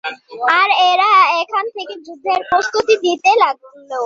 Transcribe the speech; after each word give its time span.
আর 0.57 0.69
ওরা 0.85 1.11
এখান 1.41 1.65
থেকে 1.75 1.93
যুদ্ধের 2.05 2.41
প্রস্তুতি 2.49 2.95
নিতে 3.05 3.31
লাগলো। 3.43 3.99